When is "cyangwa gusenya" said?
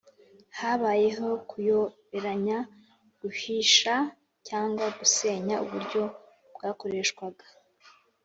4.47-5.55